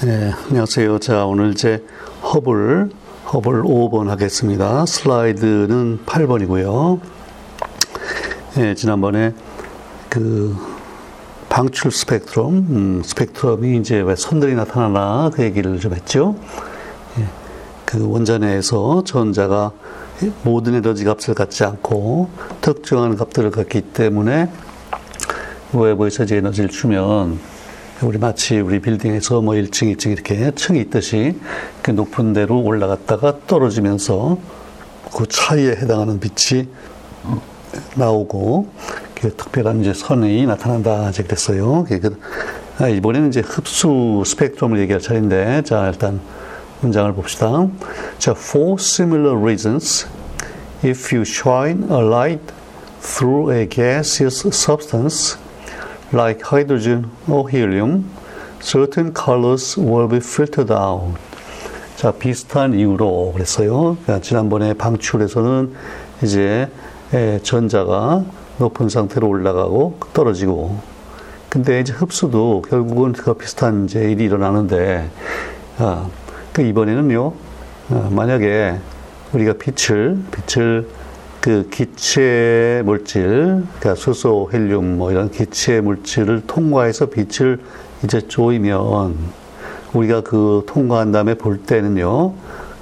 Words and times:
네, 0.00 0.30
안녕하세요. 0.48 1.00
자, 1.00 1.26
오늘 1.26 1.50
이제 1.50 1.84
허블, 2.22 2.88
허블 3.32 3.62
5번 3.64 4.06
하겠습니다. 4.06 4.86
슬라이드는 4.86 6.04
8번이고요. 6.06 7.00
네, 8.54 8.76
지난번에 8.76 9.34
그 10.08 10.56
방출 11.48 11.90
스펙트럼, 11.90 12.54
음, 12.54 13.02
스펙트럼이 13.04 13.76
이제 13.78 13.98
왜 14.00 14.14
선들이 14.14 14.54
나타나나 14.54 15.32
그 15.34 15.42
얘기를 15.42 15.80
좀 15.80 15.92
했죠. 15.92 16.36
예, 17.18 17.24
그 17.84 18.08
원자내에서 18.08 19.02
전자가 19.02 19.72
모든 20.44 20.76
에너지 20.76 21.02
값을 21.02 21.34
갖지 21.34 21.64
않고 21.64 22.28
특정한 22.60 23.16
값들을 23.16 23.50
갖기 23.50 23.80
때문에 23.80 24.48
외부에서 25.72 26.24
에너지를 26.30 26.68
주면 26.68 27.40
우리 28.00 28.16
마치 28.16 28.60
우리 28.60 28.80
빌딩에서 28.80 29.40
뭐 29.40 29.54
1층, 29.54 29.92
2층 29.96 30.12
이렇게 30.12 30.52
층이 30.52 30.78
있듯이 30.82 31.36
그 31.82 31.90
높은 31.90 32.32
데로 32.32 32.62
올라갔다가 32.62 33.40
떨어지면서 33.48 34.38
그 35.12 35.26
차이에 35.26 35.70
해당하는 35.70 36.20
빛이 36.20 36.68
나오고 37.96 38.68
그 39.16 39.34
특별한 39.34 39.80
이제 39.80 39.92
선이 39.92 40.46
나타난다 40.46 41.10
이제 41.10 41.24
그랬어요. 41.24 41.84
그, 41.88 42.20
아, 42.78 42.86
이번에는 42.86 43.30
이제 43.30 43.40
흡수 43.40 44.22
스펙트럼을 44.24 44.78
얘기할 44.78 45.02
차례인데 45.02 45.62
자 45.62 45.88
일단 45.88 46.20
문장을 46.80 47.12
봅시다. 47.14 47.66
자, 48.18 48.30
for 48.30 48.76
similar 48.78 49.36
reasons, 49.36 50.06
if 50.84 51.12
you 51.12 51.24
shine 51.26 51.82
a 51.90 52.00
light 52.00 52.54
through 53.00 53.52
a 53.52 53.68
gaseous 53.68 54.46
substance 54.52 55.36
like 56.12 56.42
hydrogen 56.42 57.10
or 57.28 57.48
helium, 57.48 58.10
certain 58.60 59.12
colors 59.14 59.76
will 59.78 60.08
be 60.08 60.18
filtered 60.18 60.72
out. 60.72 61.14
자, 61.96 62.12
비슷한 62.12 62.74
이유로 62.74 63.32
그랬어요. 63.32 63.96
그러니까 64.02 64.20
지난번에 64.20 64.74
방출에서는 64.74 65.74
이제 66.22 66.68
전자가 67.42 68.24
높은 68.58 68.88
상태로 68.88 69.28
올라가고 69.28 69.98
떨어지고, 70.12 70.78
근데 71.48 71.80
이제 71.80 71.92
흡수도 71.92 72.62
결국은 72.68 73.12
그 73.12 73.34
비슷한 73.34 73.86
이제 73.86 74.10
일이 74.10 74.24
일어나는데, 74.24 75.08
아, 75.78 76.08
그 76.52 76.62
이번에는요, 76.62 77.32
아, 77.90 78.08
만약에 78.10 78.78
우리가 79.32 79.54
빛을, 79.54 80.18
빛을 80.30 80.88
그 81.40 81.68
기체 81.70 82.82
물질, 82.84 83.64
그러니까 83.78 83.94
수소, 83.94 84.50
헬륨 84.52 84.98
뭐 84.98 85.10
이런 85.10 85.30
기체 85.30 85.80
물질을 85.80 86.42
통과해서 86.46 87.06
빛을 87.06 87.60
이제 88.04 88.20
조이면 88.26 89.16
우리가 89.92 90.22
그 90.22 90.64
통과한 90.66 91.12
다음에 91.12 91.34
볼 91.34 91.62
때는요, 91.62 92.34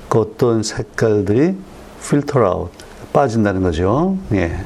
그 0.09 0.21
어떤 0.21 0.62
색깔들이 0.62 1.57
filter 1.99 2.47
out 2.47 2.73
빠진다는 3.12 3.62
거죠. 3.62 4.17
예. 4.33 4.65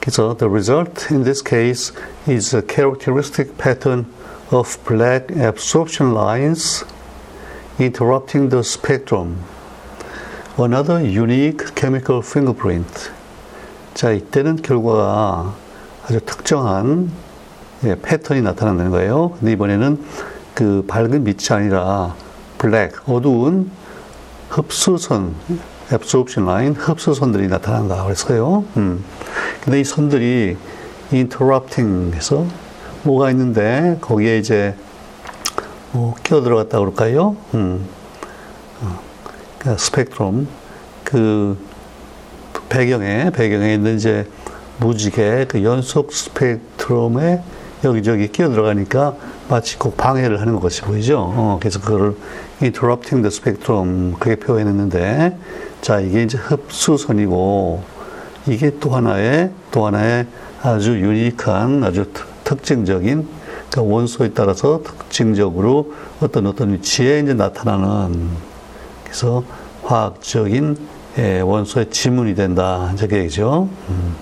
그래서 0.00 0.36
the 0.36 0.48
result 0.48 1.12
in 1.12 1.24
this 1.24 1.42
case 1.42 1.92
is 2.28 2.54
a 2.54 2.62
characteristic 2.62 3.56
pattern 3.58 4.06
of 4.52 4.78
black 4.86 5.34
absorption 5.36 6.14
lines 6.14 6.84
interrupting 7.78 8.48
the 8.48 8.60
spectrum. 8.60 9.38
Another 10.58 11.04
unique 11.04 11.74
chemical 11.74 12.22
fingerprint. 12.24 13.10
자, 13.92 14.10
이때는 14.10 14.56
결과가 14.56 15.52
아주 16.06 16.18
특정한 16.20 17.10
예, 17.84 17.94
패턴이 18.00 18.40
나타난다는 18.40 18.90
거예요. 18.90 19.32
근데 19.38 19.52
이번에는 19.52 20.02
그 20.54 20.82
밝은 20.88 21.24
빛이 21.24 21.48
아니라 21.50 22.14
블랙, 22.56 22.94
어두운 23.06 23.70
흡수선, 24.48 25.34
absorption 25.92 26.48
line, 26.48 26.74
흡수선들이 26.74 27.48
나타난다 27.48 28.02
그랬어요. 28.04 28.64
음. 28.78 29.04
근데 29.62 29.80
이 29.80 29.84
선들이 29.84 30.56
interrupting 31.12 32.16
해서 32.16 32.46
뭐가 33.02 33.30
있는데 33.32 33.98
거기에 34.00 34.38
이제 34.38 34.74
뭐 35.92 36.14
끼어 36.22 36.40
들어갔다 36.40 36.78
그럴까요? 36.78 37.36
음. 37.52 37.86
어. 38.80 39.05
그 39.66 39.76
스펙트럼 39.76 40.46
그 41.02 41.58
배경에 42.68 43.30
배경에 43.30 43.74
있는 43.74 43.96
이제 43.96 44.28
무지개 44.78 45.46
그 45.48 45.64
연속 45.64 46.12
스펙트럼에 46.12 47.42
여기저기 47.82 48.30
끼어 48.30 48.48
들어가니까 48.50 49.16
마치 49.48 49.76
꼭 49.76 49.96
방해를 49.96 50.40
하는 50.40 50.60
것이 50.60 50.82
보이죠. 50.82 51.18
어, 51.18 51.56
그래서 51.58 51.80
그거를 51.80 52.14
interrupting 52.62 53.22
the 53.22 53.26
spectrum 53.26 54.14
그렇게 54.20 54.38
표현했는데 54.38 55.36
자 55.80 55.98
이게 55.98 56.22
이제 56.22 56.38
흡수선이고 56.38 57.82
이게 58.46 58.78
또 58.78 58.90
하나의 58.90 59.50
또 59.72 59.86
하나의 59.86 60.26
아주 60.62 60.92
유니크한 60.92 61.82
아주 61.82 62.06
특징적인 62.44 63.26
그 63.72 63.80
원소에 63.80 64.30
따라서 64.32 64.80
특징적으로 64.84 65.92
어떤 66.20 66.46
어떤 66.46 66.72
위치에 66.72 67.18
이제 67.18 67.34
나타나는 67.34 68.45
그래서 69.16 69.42
화학적인 69.82 70.76
예, 71.16 71.40
원소의 71.40 71.88
지문이 71.88 72.34
된다. 72.34 72.92
이렇게 72.98 73.20
얘기죠. 73.20 73.66
음. 73.88 74.14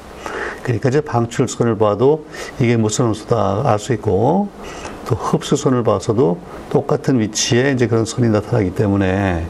그러니까 0.63 0.89
이제 0.89 1.01
방출선을 1.01 1.77
봐도 1.79 2.27
이게 2.61 2.77
무슨 2.77 3.07
원소다 3.07 3.63
알 3.65 3.81
수 3.81 3.93
있고 3.95 4.51
또 5.05 5.17
흡수선을 5.17 5.83
봐서도 5.83 6.39
똑같은 6.71 7.19
위치에 7.19 7.73
이제 7.73 7.89
그런 7.89 8.05
선이 8.05 8.29
나타나기 8.29 8.77
때문에 8.77 9.45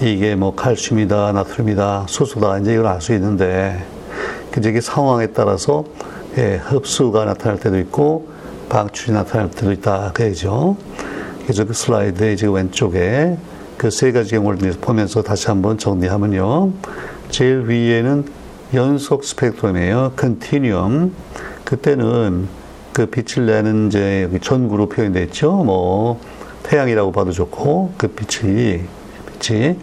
이게 0.00 0.36
뭐 0.36 0.54
칼슘이다, 0.54 1.32
나트륨이다, 1.32 2.06
수소다 2.08 2.58
이제 2.58 2.74
이걸 2.74 2.86
알 2.86 3.00
수 3.00 3.14
있는데 3.14 3.84
이제 4.56 4.70
이게 4.70 4.80
상황에 4.80 5.26
따라서 5.28 5.82
예, 6.38 6.60
흡수가 6.62 7.24
나타날 7.24 7.58
때도 7.58 7.80
있고 7.80 8.28
방출이 8.68 9.10
나타날 9.10 9.50
때도 9.50 9.72
있다 9.72 10.12
그 10.14 10.22
얘기죠. 10.22 10.76
그래서 11.42 11.64
그 11.64 11.74
슬라이드의 11.74 12.36
지금 12.36 12.54
왼쪽에 12.54 13.36
그 13.84 13.90
세 13.90 14.12
가지 14.12 14.30
경우를 14.30 14.72
보면서 14.80 15.20
다시 15.20 15.48
한번 15.48 15.76
정리하면요. 15.76 16.72
제일 17.28 17.68
위에는 17.68 18.24
연속 18.72 19.24
스펙트럼이에요. 19.24 20.12
컨티뉴엄. 20.16 21.12
그때는 21.66 22.48
그 22.94 23.04
빛을 23.04 23.44
내는 23.44 23.88
이제 23.88 24.30
전구로 24.40 24.88
표현되어 24.88 25.24
있죠. 25.24 25.52
뭐 25.52 26.18
태양이라고 26.62 27.12
봐도 27.12 27.30
좋고 27.30 27.92
그 27.98 28.08
빛이 28.08 28.84
빛이 29.38 29.76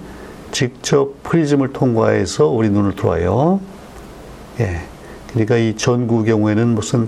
직접 0.52 1.22
프리즘을 1.22 1.72
통과해서 1.72 2.48
우리 2.48 2.72
눈을 2.72 2.96
들어와요. 2.96 3.60
예. 4.62 4.82
그러니까 5.28 5.58
이 5.58 5.76
전구 5.76 6.24
경우에는 6.24 6.70
무슨 6.70 7.08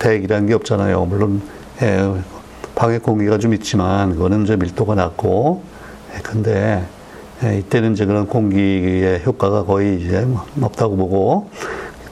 대기라는 0.00 0.48
게 0.48 0.54
없잖아요. 0.54 1.04
물론 1.04 1.40
예, 1.82 2.12
방에 2.74 2.98
공기가 2.98 3.38
좀 3.38 3.54
있지만 3.54 4.16
그거는 4.16 4.44
좀 4.44 4.58
밀도가 4.58 4.96
낮고 4.96 5.62
예, 5.62 5.71
근데 6.22 6.86
예, 7.44 7.58
이때는 7.58 7.92
이제 7.92 8.06
그런 8.06 8.26
공기의 8.26 9.22
효과가 9.24 9.64
거의 9.64 10.00
이제 10.00 10.26
없다고 10.60 10.96
보고 10.96 11.50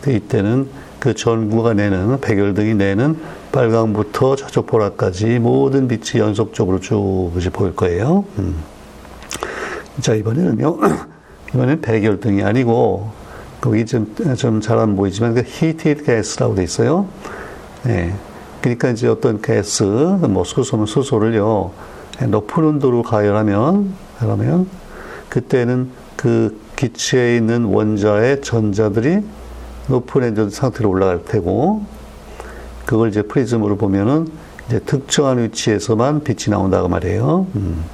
이때는 0.06 0.68
그 0.98 1.14
전구가 1.14 1.74
내는 1.74 2.20
백열등이 2.20 2.74
내는 2.74 3.16
빨강부터 3.52 4.36
저쪽 4.36 4.66
보라까지 4.66 5.38
모든 5.38 5.88
빛이 5.88 6.20
연속적으로 6.20 6.80
쭉 6.80 7.32
이제 7.36 7.48
보일 7.48 7.74
거예요. 7.76 8.24
음. 8.38 8.56
자 10.00 10.14
이번에는요. 10.14 10.78
이번엔 11.54 11.80
백열등이 11.80 12.42
아니고 12.42 13.10
거기 13.60 13.86
좀좀 13.86 14.60
잘안 14.60 14.96
보이지만 14.96 15.34
그 15.34 15.40
heated 15.40 16.04
gas라고 16.04 16.54
돼 16.54 16.64
있어요. 16.64 17.06
네. 17.84 18.12
그러니까 18.60 18.90
이제 18.90 19.08
어떤 19.08 19.40
가스, 19.40 19.82
뭐 19.82 20.44
수소는 20.44 20.86
수소를요 20.86 21.70
높은 22.28 22.64
온도로 22.64 23.02
가열하면 23.02 23.94
그러면 24.18 24.68
그때는 25.28 25.90
그 26.16 26.60
기체에 26.76 27.36
있는 27.36 27.64
원자의 27.64 28.42
전자들이 28.42 29.20
높은 29.88 30.22
에너지 30.22 30.54
상태로 30.54 30.88
올라갈 30.88 31.24
테고 31.24 31.84
그걸 32.84 33.08
이제 33.08 33.22
프리즘으로 33.22 33.76
보면은 33.76 34.28
이제 34.66 34.80
특정한 34.80 35.42
위치에서만 35.42 36.22
빛이 36.22 36.50
나온다고 36.50 36.88
말이에요. 36.88 37.46
음. 37.54 37.84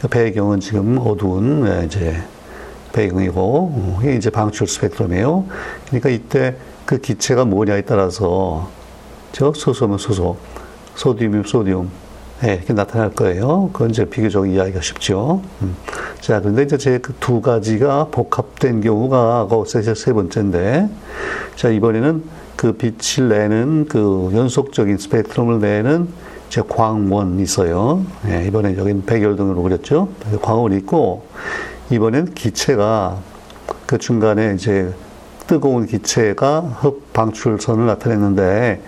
그 0.00 0.08
배경은 0.08 0.60
지금 0.60 0.98
어두운 0.98 1.64
네, 1.64 1.84
이제 1.86 2.22
배경이고 2.92 3.98
이게 4.00 4.14
이제 4.14 4.30
방출 4.30 4.66
스펙트럼이에요. 4.66 5.44
그러니까 5.86 6.08
이때 6.08 6.56
그 6.84 6.98
기체가 6.98 7.44
뭐냐에 7.44 7.82
따라서 7.82 8.70
저 9.32 9.52
수소면 9.52 9.98
수소, 9.98 10.36
sodium이면 10.94 11.44
sodium, 11.44 11.90
네, 12.42 12.54
이렇게 12.56 12.72
나타날 12.74 13.10
거예요. 13.12 13.70
그건 13.72 13.90
이제 13.90 14.04
비교적 14.04 14.46
이해하기가 14.46 14.80
쉽죠. 14.82 15.40
음. 15.62 15.74
자, 16.20 16.40
그런데 16.40 16.64
이제 16.64 16.76
제그두 16.76 17.40
가지가 17.40 18.08
복합된 18.10 18.82
경우가 18.82 19.46
거기서 19.48 19.94
세 19.94 20.12
번째인데, 20.12 20.88
자, 21.54 21.70
이번에는 21.70 22.22
그 22.56 22.72
빛을 22.72 23.28
내는 23.28 23.86
그 23.88 24.30
연속적인 24.34 24.98
스펙트럼을 24.98 25.60
내는 25.60 26.08
이제 26.48 26.62
광원 26.66 27.40
있어요. 27.40 28.04
예, 28.28 28.46
이번에 28.46 28.76
여기는 28.76 29.04
백열등으로 29.04 29.62
그렸죠. 29.62 30.08
광원이 30.42 30.76
있고 30.78 31.26
이번엔 31.90 32.34
기체가 32.34 33.18
그 33.86 33.98
중간에 33.98 34.54
이제 34.54 34.92
뜨거운 35.46 35.86
기체가 35.86 36.60
흡 36.80 37.12
방출선을 37.12 37.86
나타냈는데 37.86 38.80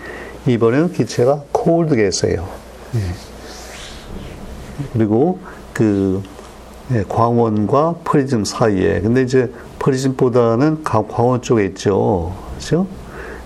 이번에는 0.47 0.93
기체가 0.93 1.43
cold 1.51 1.95
gas예요. 1.95 2.47
예. 2.95 3.28
그리고 4.93 5.39
그 5.73 6.21
예, 6.91 7.03
광원과 7.07 7.97
프리즘 8.03 8.45
사이에 8.45 9.01
근데 9.01 9.21
이제 9.21 9.51
프리즘보다는 9.77 10.83
광원 10.83 11.41
쪽에 11.41 11.65
있죠. 11.65 12.33
그렇죠? 12.51 12.87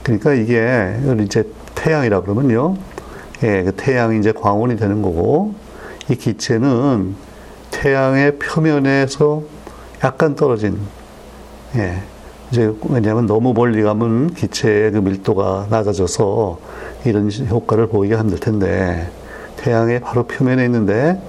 그러니까 0.02 0.34
이게 0.34 0.98
이제 1.24 1.44
태양이라 1.76 2.22
그러면요. 2.22 2.76
예, 3.44 3.64
그 3.64 3.74
태양이 3.76 4.20
이제 4.20 4.32
광원이 4.32 4.78
되는 4.78 5.02
거고 5.02 5.54
이 6.10 6.16
기체는 6.16 7.16
태양의 7.72 8.38
표면에서 8.38 9.44
약간 10.04 10.36
떨어진 10.36 10.78
예. 11.76 12.02
이제 12.52 12.72
왜냐하면 12.88 13.26
너무 13.26 13.54
멀리 13.54 13.82
가면 13.82 14.36
기체의 14.36 14.92
그 14.92 14.98
밀도가 15.00 15.68
낮아져서 15.70 16.60
이런 17.04 17.32
효과를 17.32 17.88
보이게 17.88 18.16
힘들 18.16 18.40
텐데 18.40 19.10
태양의 19.64 20.02
바로 20.02 20.24
표면에 20.24 20.66
있는데 20.66 21.22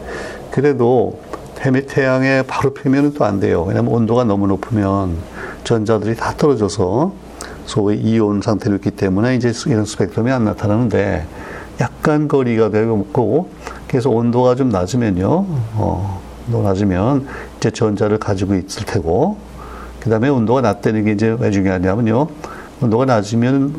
그래도 0.50 1.20
태양의 1.54 2.46
바로 2.46 2.74
표면은 2.74 3.14
또 3.14 3.24
안 3.24 3.38
돼요. 3.40 3.62
왜냐하면 3.62 3.92
온도가 3.92 4.24
너무 4.24 4.46
높으면 4.48 5.16
전자들이 5.62 6.16
다 6.16 6.34
떨어져서 6.36 7.12
소위 7.64 7.96
이온 7.96 8.42
상태로 8.42 8.76
있기 8.76 8.90
때문에 8.90 9.36
이제 9.36 9.52
이런 9.66 9.84
스펙트럼이 9.84 10.30
안 10.30 10.44
나타나는데 10.44 11.24
약간 11.80 12.28
거리가 12.28 12.70
되고 12.70 13.48
그래서 13.88 14.10
온도가 14.10 14.56
좀 14.56 14.68
낮으면요, 14.68 15.46
어, 15.76 16.20
낮으면 16.48 17.26
이제 17.56 17.70
전자를 17.70 18.18
가지고 18.18 18.54
있을 18.56 18.84
테고 18.84 19.38
그 20.00 20.10
다음에 20.10 20.28
온도가 20.28 20.60
낮다는 20.60 21.04
게 21.04 21.12
이제 21.12 21.34
왜 21.38 21.50
중요하냐면요. 21.50 22.26
온도가 22.82 23.06
낮으면 23.06 23.74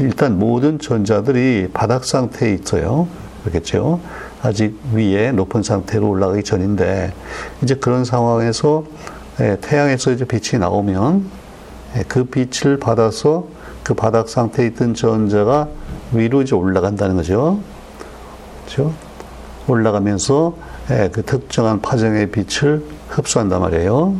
일단 0.00 0.38
모든 0.38 0.78
전자들이 0.78 1.68
바닥 1.72 2.04
상태에 2.04 2.54
있어요. 2.54 3.06
그렇겠죠. 3.42 4.00
아직 4.42 4.78
위에 4.92 5.32
높은 5.32 5.62
상태로 5.62 6.08
올라가기 6.08 6.42
전인데, 6.44 7.12
이제 7.62 7.74
그런 7.74 8.04
상황에서 8.04 8.84
예, 9.40 9.56
태양에서 9.60 10.12
이제 10.12 10.24
빛이 10.24 10.60
나오면 10.60 11.30
예, 11.96 12.02
그 12.06 12.24
빛을 12.24 12.78
받아서 12.78 13.46
그 13.82 13.94
바닥 13.94 14.28
상태에 14.28 14.66
있던 14.66 14.94
전자가 14.94 15.68
위로 16.12 16.42
이제 16.42 16.54
올라간다는 16.54 17.16
거죠. 17.16 17.60
그렇죠? 18.64 18.92
올라가면서 19.66 20.54
예, 20.90 21.08
그 21.10 21.24
특정한 21.24 21.80
파장의 21.80 22.30
빛을 22.30 22.84
흡수한단 23.08 23.60
말이에요. 23.60 24.14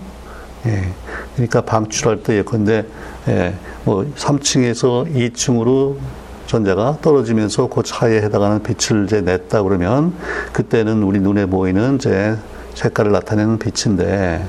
그러니까 1.34 1.62
방출할 1.62 2.22
때 2.22 2.38
예컨대 2.38 2.84
예, 3.28 3.54
뭐 3.84 4.04
3층에서 4.16 5.14
2층으로 5.14 5.96
전자가 6.50 6.98
떨어지면서 7.00 7.68
그 7.68 7.84
차에 7.84 8.22
해당하는 8.22 8.60
빛을 8.64 9.04
이제 9.04 9.20
냈다 9.20 9.62
그러면 9.62 10.12
그때는 10.52 11.04
우리 11.04 11.20
눈에 11.20 11.46
보이는 11.46 11.94
이제 11.94 12.36
색깔을 12.74 13.12
나타내는 13.12 13.60
빛인데 13.60 14.44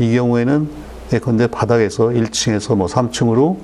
이 0.00 0.16
경우에는 0.16 0.68
예컨대 1.12 1.46
바닥에서 1.46 2.06
1층에서 2.08 2.74
뭐 2.74 2.88
3층으로 2.88 3.58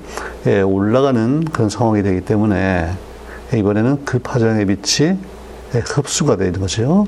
예, 0.46 0.60
올라가는 0.60 1.44
그런 1.46 1.68
상황이 1.68 2.04
되기 2.04 2.20
때문에 2.20 2.88
이번에는 3.52 4.04
그 4.04 4.20
파장의 4.20 4.64
빛이 4.66 5.18
예, 5.74 5.78
흡수가 5.84 6.36
되는 6.36 6.60
거죠. 6.60 7.04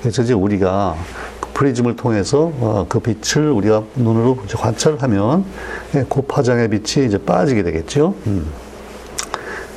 그래서 0.00 0.22
이제 0.22 0.32
우리가 0.32 0.96
프리즘을 1.54 1.94
통해서 1.94 2.50
어, 2.58 2.86
그 2.88 2.98
빛을 2.98 3.48
우리가 3.48 3.84
눈으로 3.94 4.38
관찰하면 4.56 5.44
예, 5.94 6.04
고파장의 6.08 6.68
빛이 6.70 7.06
이제 7.06 7.16
빠지게 7.16 7.62
되겠죠. 7.62 8.16
음. 8.26 8.65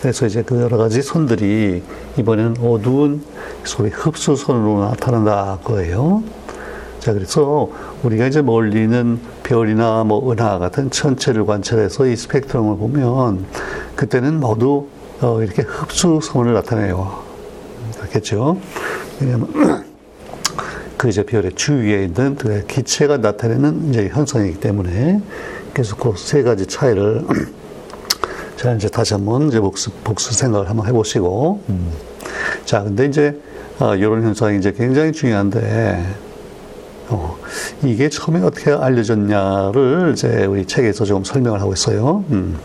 그래서 0.02 0.26
이제 0.26 0.44
그 0.44 0.62
여러 0.62 0.78
가지 0.78 1.02
선들이 1.02 1.84
이번에는 2.18 2.58
어두운 2.62 3.24
소위 3.64 3.90
흡수선으로 3.90 4.80
나타난다 4.82 5.60
거예요. 5.64 6.24
자, 7.00 7.14
그래서 7.14 7.70
우리가 8.04 8.28
이제 8.28 8.42
멀리 8.42 8.84
있는 8.84 9.20
별이나 9.44 10.04
뭐 10.04 10.32
은하 10.32 10.58
같은 10.60 10.90
천체를 10.90 11.46
관찰해서 11.46 12.08
이 12.08 12.16
스펙트럼을 12.16 12.78
보면 12.78 13.46
그때는 13.96 14.40
모두 14.40 14.88
어, 15.22 15.42
이렇게 15.42 15.64
흡수선을 15.64 16.54
나타내요. 16.54 17.24
그렇겠죠? 17.98 18.58
왜냐면 19.20 19.50
그 20.98 21.10
이제 21.10 21.24
별의 21.24 21.54
주위에 21.56 22.06
있는 22.06 22.36
그 22.36 22.66
기체가 22.68 23.18
나타내는 23.18 23.90
이제 23.90 24.08
현상이기 24.08 24.60
때문에 24.60 25.22
그래서 25.74 25.96
그 25.96 26.14
세 26.16 26.42
가지 26.44 26.66
차이를 26.66 27.26
자 28.60 28.74
이제 28.74 28.90
다시 28.90 29.14
한번 29.14 29.48
이제 29.48 29.58
복수 29.62 29.90
복수 30.04 30.34
생각을 30.34 30.70
한번 30.70 30.86
해보시고 30.86 31.62
음. 31.70 31.94
자 32.66 32.84
근데 32.84 33.06
이제 33.06 33.40
어, 33.80 33.96
이런 33.96 34.22
현상이 34.22 34.58
이제 34.58 34.74
굉장히 34.74 35.14
중요한데 35.14 36.06
어, 37.08 37.38
이게 37.86 38.10
처음에 38.10 38.42
어떻게 38.42 38.72
알려졌냐를 38.72 40.12
이제 40.14 40.44
우리 40.44 40.66
책에서 40.66 41.06
조금 41.06 41.24
설명을 41.24 41.62
하고 41.62 41.72
있어요. 41.72 42.26
음. 42.32 42.60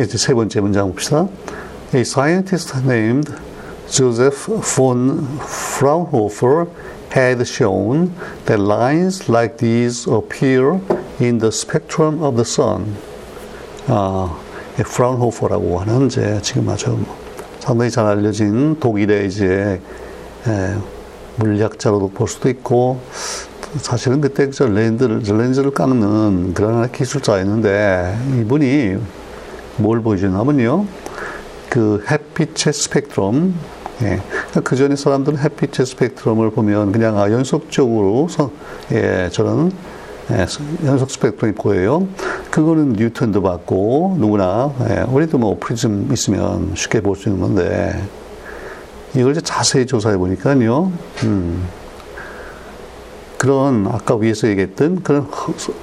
이제 0.00 0.18
세 0.18 0.34
번째 0.34 0.62
문장 0.62 0.90
봅시다. 0.90 1.28
A 1.94 2.00
scientist 2.00 2.76
named 2.76 3.32
Joseph 3.88 4.50
von 4.76 5.28
Fraunhofer 5.38 6.66
had 7.14 7.40
shown 7.46 8.12
that 8.46 8.60
lines 8.60 9.30
like 9.30 9.58
these 9.58 10.10
appear 10.10 10.80
in 11.20 11.38
the 11.38 11.52
spectrum 11.52 12.20
of 12.20 12.34
the 12.34 12.44
sun. 12.44 12.96
아, 13.90 14.36
프라운호퍼라고 14.76 15.80
하는 15.80 16.06
이제 16.06 16.38
지금 16.42 16.68
아주 16.68 16.98
상당히 17.58 17.90
잘 17.90 18.04
알려진 18.04 18.78
독일의 18.78 19.26
이제 19.26 19.80
에, 20.46 20.74
물리학자로도 21.36 22.10
볼 22.10 22.28
수도 22.28 22.50
있고 22.50 23.00
사실은 23.78 24.20
그때 24.20 24.50
저 24.50 24.66
렌즈를, 24.66 25.20
렌즈를 25.20 25.70
깎는 25.70 26.52
그런 26.52 26.92
기술자였는데 26.92 28.18
이분이 28.40 28.96
뭘 29.78 30.02
보여주냐면요. 30.02 30.84
그 31.70 32.04
햇빛의 32.10 32.72
스펙트럼, 32.72 33.54
예. 34.02 34.20
그러니까 34.28 34.60
그 34.64 34.76
전에 34.76 34.96
사람들은 34.96 35.38
햇빛의 35.38 35.86
스펙트럼을 35.86 36.50
보면 36.50 36.92
그냥 36.92 37.18
아, 37.18 37.30
연속적으로 37.30 38.28
서, 38.28 38.50
예, 38.92 39.28
저런 39.32 39.72
예, 40.30 40.46
연속 40.84 41.10
스펙트럼이 41.10 41.54
보여요. 41.54 42.06
그거는 42.50 42.92
뉴턴도 42.94 43.40
봤고 43.42 44.16
누구나 44.18 44.72
예, 44.90 45.00
우리도 45.08 45.38
뭐 45.38 45.56
프리즘 45.58 46.12
있으면 46.12 46.72
쉽게 46.74 47.00
볼 47.00 47.16
수 47.16 47.28
있는 47.30 47.40
건데 47.40 47.98
이걸 49.14 49.32
이제 49.32 49.40
자세히 49.40 49.86
조사해 49.86 50.18
보니까요. 50.18 50.92
음, 51.24 51.66
그런 53.38 53.86
아까 53.90 54.16
위에서 54.16 54.48
얘기했던 54.48 55.02
그런 55.02 55.22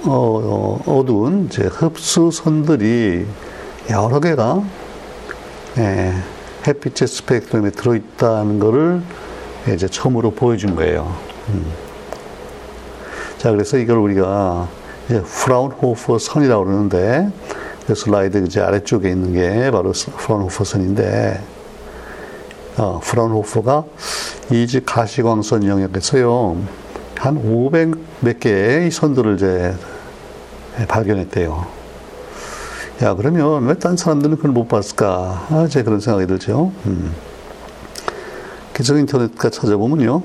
어, 0.06 0.12
어, 0.14 0.84
어두운 0.86 1.48
이제 1.50 1.64
흡수선들이 1.64 3.26
여러 3.90 4.20
개가 4.20 4.62
예, 5.80 6.14
햇빛의 6.68 7.08
스펙트럼에 7.08 7.72
들어있다는 7.72 8.60
것을 8.60 9.02
이제 9.74 9.88
처음으로 9.88 10.32
보여준 10.32 10.76
거예요. 10.76 11.16
음. 11.50 11.85
자, 13.38 13.52
그래서 13.52 13.78
이걸 13.78 13.98
우리가 13.98 14.68
이제 15.06 15.22
프라운호퍼 15.22 16.18
선이라고 16.18 16.66
그러는데, 16.66 17.30
그 17.86 17.94
슬라이드 17.94 18.44
이제 18.46 18.62
아래쪽에 18.62 19.10
있는 19.10 19.34
게 19.34 19.70
바로 19.72 19.92
프라운호퍼 19.92 20.64
선인데, 20.64 21.42
어, 22.78 23.00
프라운호퍼가 23.04 23.84
이제 24.52 24.84
가시광선 24.86 25.66
영역에서요, 25.66 26.58
한 27.18 27.38
500 27.38 27.96
몇 28.22 28.40
개의 28.40 28.92
선들을 28.92 29.36
이제 29.36 29.74
발견했대요. 30.88 31.66
야, 33.04 33.14
그러면 33.14 33.66
왜 33.68 33.74
딴 33.76 33.98
사람들은 33.98 34.38
그걸 34.38 34.52
못 34.52 34.68
봤을까? 34.68 35.48
아, 35.50 35.68
제 35.70 35.84
그런 35.84 36.00
생각이 36.00 36.28
들죠. 36.28 36.72
음. 36.86 37.14
그래서 38.74 38.98
인터넷가 38.98 39.50
찾아보면요. 39.50 40.22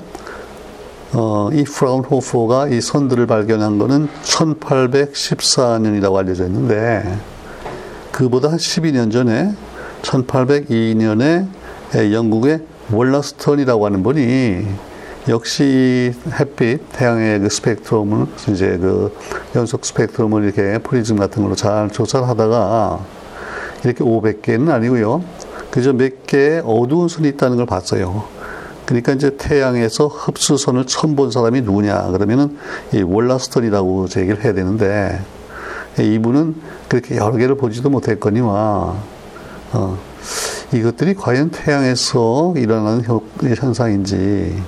어, 1.13 1.51
이 1.53 1.65
프라운호퍼가 1.65 2.69
이 2.69 2.81
선들을 2.81 3.27
발견한 3.27 3.79
거는 3.79 4.09
1814년이라고 4.23 6.15
알려져 6.15 6.47
있는데, 6.47 7.19
그보다 8.13 8.51
한 8.51 8.59
12년 8.59 9.11
전에 9.11 9.53
1802년에 10.03 11.47
영국의 12.13 12.61
월러스턴이라고 12.93 13.87
하는 13.87 14.03
분이 14.03 14.67
역시 15.29 16.13
햇빛, 16.39 16.81
태양의 16.93 17.41
그 17.41 17.49
스펙트럼을, 17.49 18.27
이제 18.51 18.79
그 18.81 19.17
연속 19.55 19.85
스펙트럼을 19.85 20.45
이렇게 20.45 20.79
프리즘 20.79 21.17
같은 21.17 21.43
걸로 21.43 21.55
잘 21.55 21.91
조사를 21.91 22.27
하다가 22.29 23.01
이렇게 23.85 24.05
500개는 24.05 24.71
아니고요. 24.71 25.23
그저 25.71 25.93
몇 25.93 26.27
개의 26.27 26.63
어두운 26.65 27.09
선이 27.09 27.29
있다는 27.29 27.57
걸 27.57 27.67
봤어요. 27.67 28.40
그러니까 28.91 29.13
이제 29.13 29.37
태양에서 29.37 30.09
흡수선을 30.09 30.85
처음 30.87 31.15
본 31.15 31.31
사람이 31.31 31.61
누구냐 31.61 32.09
그러면은 32.09 32.59
이 32.93 33.03
월라스턴이라고 33.03 34.09
얘기를 34.17 34.43
해야 34.43 34.53
되는데 34.53 35.21
이분은 35.97 36.57
그렇게 36.89 37.17
여러 37.17 37.37
개를 37.37 37.55
보지도 37.55 37.89
못했거니와 37.89 38.97
어, 39.75 39.99
이것들이 40.73 41.15
과연 41.15 41.51
태양에서 41.51 42.55
일어나는 42.57 43.05
현상인지 43.57 44.61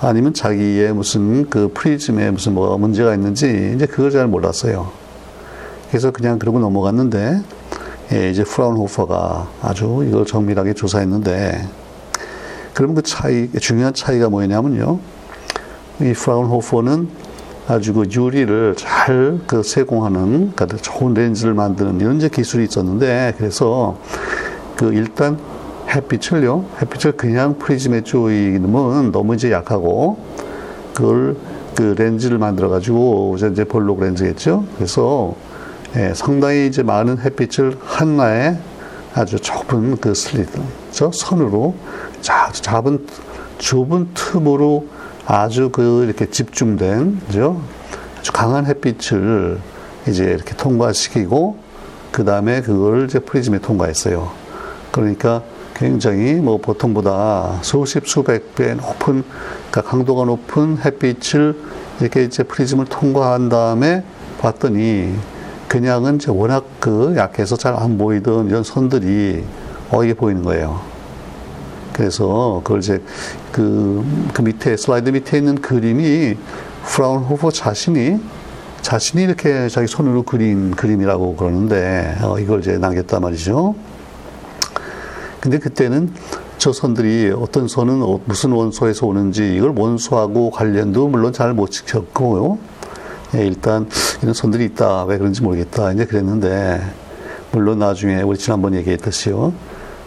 아니면 0.00 0.34
자기의 0.34 0.92
무슨 0.92 1.48
그 1.48 1.70
프리즘에 1.72 2.32
무슨 2.32 2.54
뭐 2.54 2.76
문제가 2.76 3.14
있는지 3.14 3.72
이제 3.76 3.86
그걸 3.86 4.10
잘 4.10 4.26
몰랐어요. 4.26 4.90
그래서 5.90 6.10
그냥 6.10 6.40
그러고 6.40 6.58
넘어갔는데 6.58 7.40
예, 8.14 8.30
이제 8.30 8.42
프라운호퍼가 8.42 9.48
아주 9.62 10.04
이걸 10.08 10.26
정밀하게 10.26 10.74
조사했는데 10.74 11.83
그러면 12.74 12.96
그 12.96 13.02
차이 13.02 13.50
중요한 13.52 13.94
차이가 13.94 14.28
뭐냐면요. 14.28 14.98
이 16.00 16.12
프라운호퍼는 16.12 17.08
아주 17.68 17.94
그 17.94 18.06
유리를 18.10 18.74
잘 18.76 19.40
그 19.46 19.62
세공하는 19.62 20.52
그러니까 20.54 20.66
좋은 20.78 21.14
렌즈를 21.14 21.54
만드는 21.54 22.00
이런 22.00 22.16
이제 22.16 22.28
기술이 22.28 22.64
있었는데 22.64 23.34
그래서 23.38 23.96
그 24.76 24.92
일단 24.92 25.38
햇빛을요, 25.94 26.64
햇빛을 26.80 27.12
그냥 27.12 27.58
프리즘에 27.58 28.02
쪼이면 28.02 29.12
너무 29.12 29.34
이제 29.34 29.52
약하고, 29.52 30.18
그걸 30.94 31.36
그 31.74 31.94
렌즈를 31.96 32.38
만들어가지고, 32.38 33.36
이제 33.52 33.64
볼록 33.64 34.00
렌즈겠죠? 34.00 34.64
그래서, 34.76 35.34
예, 35.96 36.12
상당히 36.14 36.66
이제 36.66 36.82
많은 36.82 37.18
햇빛을 37.18 37.76
하나에 37.80 38.56
아주 39.14 39.38
좁은 39.38 39.98
그 39.98 40.14
슬리 40.14 40.42
트, 40.94 40.96
저 40.96 41.10
선으로, 41.12 41.74
자, 42.20 42.50
작은, 42.52 43.06
좁은 43.58 44.10
틈으로 44.14 44.86
아주 45.26 45.70
그 45.70 46.04
이렇게 46.04 46.30
집중된, 46.30 47.20
그죠? 47.26 47.60
아주 48.18 48.32
강한 48.32 48.66
햇빛을 48.66 49.58
이제 50.08 50.24
이렇게 50.24 50.54
통과시키고, 50.56 51.56
그 52.12 52.24
다음에 52.24 52.62
그걸 52.62 53.06
이제 53.06 53.18
프리즘에 53.18 53.58
통과했어요. 53.58 54.30
그러니까 54.92 55.42
굉장히 55.74 56.34
뭐 56.34 56.58
보통보다 56.58 57.58
수십 57.62 58.06
수백 58.06 58.54
배 58.54 58.74
높은 58.74 59.24
그러니까 59.70 59.82
강도가 59.82 60.24
높은 60.24 60.78
햇빛을 60.78 61.58
이렇게 62.00 62.22
이제 62.22 62.44
프리즘을 62.44 62.84
통과한 62.84 63.48
다음에 63.48 64.04
봤더니 64.38 65.12
그냥은 65.66 66.16
이제 66.16 66.30
워낙 66.30 66.64
그 66.78 67.14
약해서 67.16 67.56
잘 67.56 67.74
안 67.74 67.98
보이던 67.98 68.46
이런 68.46 68.62
선들이 68.62 69.42
어 69.94 69.98
이렇게 69.98 70.14
보이는 70.14 70.42
거예요. 70.42 70.80
그래서 71.92 72.60
그걸 72.64 72.80
이제 72.80 73.00
그, 73.52 74.04
그 74.34 74.42
밑에 74.42 74.76
슬라이드 74.76 75.10
밑에 75.10 75.38
있는 75.38 75.54
그림이 75.60 76.36
프라운호퍼 76.86 77.52
자신이 77.52 78.18
자신이 78.82 79.22
이렇게 79.22 79.68
자기 79.68 79.86
손으로 79.86 80.24
그린 80.24 80.72
그림이라고 80.72 81.36
그러는데 81.36 82.16
어, 82.20 82.38
이걸 82.38 82.60
이제 82.60 82.76
남겼단 82.76 83.22
말이죠. 83.22 83.74
근데 85.40 85.58
그때는 85.58 86.12
저 86.58 86.72
선들이 86.72 87.32
어떤 87.36 87.68
선은 87.68 88.02
어, 88.02 88.20
무슨 88.24 88.52
원소에서 88.52 89.06
오는지 89.06 89.54
이걸 89.54 89.72
원소하고 89.76 90.50
관련도 90.50 91.08
물론 91.08 91.32
잘 91.32 91.54
못 91.54 91.70
지었고요. 91.70 92.58
예, 93.36 93.46
일단 93.46 93.88
이런 94.22 94.34
선들이 94.34 94.64
있다. 94.66 95.04
왜 95.04 95.18
그런지 95.18 95.42
모르겠다. 95.42 95.92
이제 95.92 96.04
그랬는데 96.04 96.80
물론 97.52 97.78
나중에 97.78 98.22
우리 98.22 98.36
지난번 98.36 98.74
얘기했듯이요. 98.74 99.52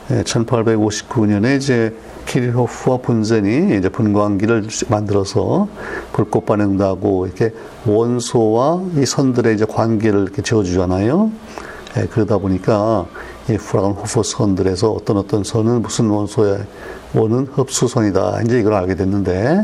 예, 0.09 0.23
1859년에 0.23 1.57
이제 1.57 1.93
키르히호프와 2.27 2.97
분센이 2.97 3.77
이제 3.77 3.89
분광기를 3.89 4.67
만들어서 4.89 5.67
불꽃 6.13 6.45
반응도 6.45 6.85
하고 6.85 7.25
이렇게 7.25 7.53
원소와 7.85 8.83
이 8.97 9.05
선들의 9.05 9.55
이제 9.55 9.65
관계를 9.65 10.21
이렇게 10.21 10.41
지어주잖아요. 10.41 11.31
예, 11.97 12.05
그러다 12.05 12.37
보니까 12.37 13.05
이 13.49 13.57
프라운호퍼 13.57 14.23
선들에서 14.23 14.91
어떤 14.91 15.17
어떤 15.17 15.43
선은 15.43 15.81
무슨 15.81 16.09
원소에 16.09 16.59
오는 17.15 17.47
흡수선이다. 17.47 18.41
이제 18.43 18.59
이걸 18.59 18.73
알게 18.73 18.95
됐는데, 18.95 19.63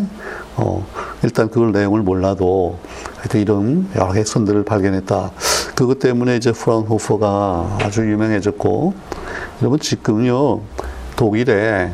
어, 0.55 0.85
일단 1.23 1.49
그걸 1.49 1.73
내용을 1.73 2.01
몰라도 2.01 2.77
하여튼 3.17 3.41
이런 3.41 3.89
여러 3.95 4.13
개 4.13 4.23
선들을 4.23 4.63
발견했다. 4.63 5.31
그것 5.75 5.99
때문에 5.99 6.37
이제 6.37 6.51
프라운호퍼가 6.51 7.79
아주 7.81 8.01
유명해졌고, 8.01 8.93
여러분 9.61 9.79
지금요, 9.79 10.61
독일에 11.15 11.91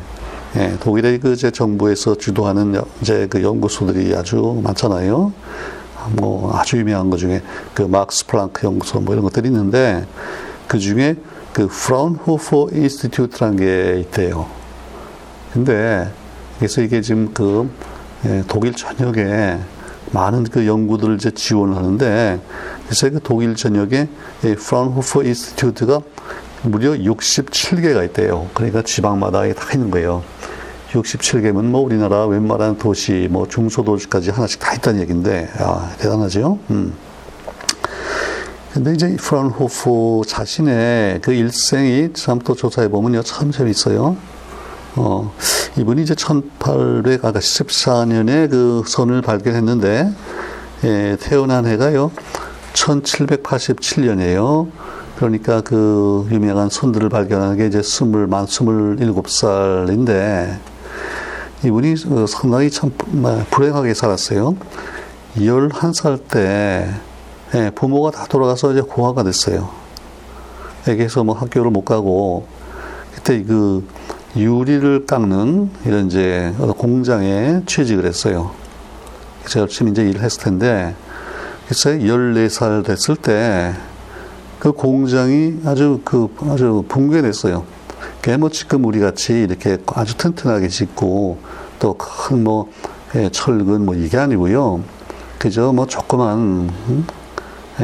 예, 0.55 0.77
독일의 0.79 1.19
그 1.19 1.33
이제 1.33 1.51
정부에서 1.51 2.15
주도하는 2.15 2.81
이제 3.01 3.27
그 3.29 3.43
연구소들이 3.43 4.15
아주 4.15 4.59
많잖아요. 4.63 5.31
뭐 6.13 6.57
아주 6.57 6.77
유명한 6.77 7.09
것 7.09 7.17
중에 7.17 7.43
그 7.75 7.83
막스 7.83 8.25
플랑크 8.25 8.65
연구소 8.65 8.99
뭐 9.01 9.13
이런 9.13 9.23
것들이 9.23 9.47
있는데 9.49 10.07
그 10.67 10.79
중에 10.79 11.17
그 11.53 11.67
프라운호퍼 11.67 12.69
Institute라는 12.71 13.57
게 13.57 13.99
있대요. 13.99 14.47
근데 15.53 16.09
그래서 16.57 16.81
이게 16.81 17.01
지금 17.01 17.31
그 17.33 17.69
예, 18.25 18.43
독일 18.47 18.73
전역에 18.73 19.57
많은 20.11 20.43
그 20.45 20.65
연구들을 20.65 21.15
이제 21.15 21.31
지원을 21.31 21.75
하는데 21.75 22.39
그래서 22.85 23.09
그 23.09 23.19
독일 23.23 23.55
전역에 23.55 24.07
이 24.43 24.55
프라운호퍼 24.55 25.23
Institute가 25.23 26.01
무려 26.63 26.91
67개가 26.91 28.03
있대요. 28.05 28.47
그러니까 28.53 28.81
지방마다 28.81 29.41
다 29.53 29.73
있는 29.73 29.91
거예요. 29.91 30.23
67개면 30.91 31.65
뭐 31.65 31.81
우리나라 31.81 32.25
웬만한 32.25 32.77
도시, 32.77 33.27
뭐 33.29 33.47
중소도시까지 33.47 34.31
하나씩 34.31 34.59
다 34.59 34.73
있다는 34.73 35.01
얘기인데, 35.01 35.47
아, 35.59 35.91
대단하죠? 35.99 36.57
음. 36.71 36.93
근데 38.73 38.93
이제 38.93 39.15
프라운호프 39.15 40.21
자신의 40.27 41.21
그 41.21 41.31
일생이 41.33 42.13
참 42.13 42.39
또 42.39 42.55
조사해 42.55 42.87
보면요. 42.87 43.21
참 43.23 43.51
재밌어요. 43.51 44.17
어, 44.95 45.33
이분이 45.77 46.01
이제 46.01 46.15
1800, 46.15 47.23
아까 47.25 47.39
14년에 47.39 48.49
그 48.49 48.83
선을 48.85 49.21
발견했는데, 49.21 50.11
예, 50.85 51.17
태어난 51.19 51.65
해가요. 51.65 52.11
1787년이에요. 52.73 54.69
그러니까 55.17 55.61
그 55.61 56.27
유명한 56.31 56.69
선들을 56.69 57.09
발견한 57.09 57.57
게 57.57 57.67
이제 57.67 57.81
스물, 57.81 58.27
만 58.27 58.45
스물일곱 58.47 59.29
살인데, 59.29 60.59
이분이 61.63 61.95
어, 62.09 62.25
상당히 62.27 62.69
참 62.71 62.91
뭐, 63.07 63.43
불행하게 63.51 63.93
살았어요. 63.93 64.55
11살 65.35 66.27
때 66.29 66.89
예, 67.55 67.71
부모가 67.71 68.11
다 68.11 68.25
돌아가서 68.27 68.71
이제 68.71 68.81
고아가 68.81 69.23
됐어요. 69.23 69.69
그래서 70.85 71.23
뭐 71.23 71.35
학교를 71.35 71.71
못 71.71 71.83
가고 71.83 72.47
그때 73.13 73.43
그 73.43 73.85
유리를 74.35 75.05
깎는 75.05 75.69
이런 75.85 76.07
이제 76.07 76.53
공장에 76.77 77.61
취직을 77.65 78.05
했어요. 78.05 78.51
그래서 79.41 79.61
열심히 79.61 79.91
이제 79.91 80.03
일을 80.03 80.21
했을 80.21 80.41
텐데 80.41 80.95
그래서 81.65 81.89
14살 81.91 82.85
됐을 82.85 83.15
때 83.15 83.73
그 84.59 84.73
공장이 84.73 85.61
아주 85.65 86.01
그 86.03 86.27
아주 86.49 86.83
붕괴됐어요. 86.87 87.63
그게 88.21 88.35
뭐 88.35 88.49
지금 88.49 88.83
우리 88.83 88.99
같이 88.99 89.33
이렇게 89.33 89.77
아주 89.87 90.17
튼튼하게 90.17 90.67
짓고 90.67 91.39
또 91.79 91.93
큰뭐 91.93 92.69
예, 93.15 93.29
철근 93.29 93.85
뭐 93.85 93.95
이게 93.95 94.17
아니고요. 94.17 94.83
그저 95.39 95.71
뭐 95.71 95.87
조그만 95.87 96.37
음? 96.89 97.07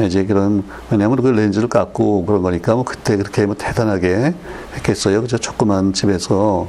이제 0.04 0.24
그런 0.26 0.62
왜냐하면 0.90 1.22
그 1.22 1.28
렌즈를 1.28 1.68
깎고 1.68 2.26
그런 2.26 2.42
거니까 2.42 2.74
뭐 2.74 2.84
그때 2.84 3.16
그렇게 3.16 3.46
뭐 3.46 3.54
대단하게 3.56 4.34
했겠어요. 4.76 5.22
그저 5.22 5.38
조그만 5.38 5.92
집에서 5.92 6.68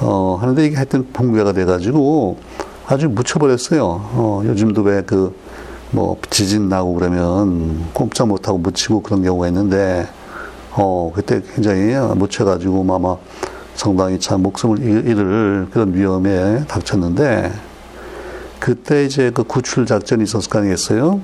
어 0.00 0.38
하는데 0.40 0.64
이게 0.64 0.76
하여튼 0.76 1.06
붕괴가 1.12 1.52
돼가지고 1.52 2.38
아주 2.86 3.08
묻혀버렸어요. 3.08 3.82
어 3.84 4.42
요즘도 4.44 4.82
왜그 4.82 5.36
뭐 5.90 6.16
지진 6.30 6.68
나고 6.68 6.94
그러면 6.94 7.86
꼼짝 7.92 8.28
못하고 8.28 8.58
묻히고 8.58 9.02
그런 9.02 9.22
경우가 9.22 9.48
있는데 9.48 10.08
어 10.72 11.12
그때 11.14 11.42
굉장히 11.54 11.94
묻혀가지고 12.16 12.84
뭐 12.84 12.96
아마 12.96 13.16
상당히 13.74 14.18
참 14.18 14.42
목숨을 14.42 14.78
잃을 14.80 15.68
그런 15.72 15.94
위험에 15.94 16.64
닥쳤는데 16.66 17.52
그때 18.58 19.04
이제 19.04 19.30
그 19.30 19.42
구출 19.42 19.86
작전이 19.86 20.22
있었을 20.24 20.50
거 20.50 20.58
아니겠어요? 20.58 21.20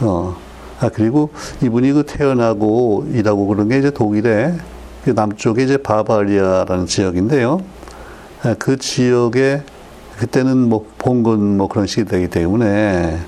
어, 0.00 0.36
아, 0.80 0.88
그리고 0.88 1.30
이분이 1.62 1.92
그 1.92 2.04
태어나고 2.04 3.06
일하고 3.12 3.46
그런 3.46 3.68
게 3.68 3.78
이제 3.78 3.90
독일의 3.90 4.58
그 5.04 5.10
남쪽에 5.10 5.62
이제 5.64 5.76
바바리아라는 5.76 6.86
지역인데요. 6.86 7.60
아, 8.42 8.54
그 8.58 8.76
지역에 8.76 9.62
그때는 10.18 10.56
뭐 10.68 10.86
봉건 10.98 11.56
뭐 11.56 11.68
그런 11.68 11.86
시대이기 11.86 12.28
때문에 12.28 13.18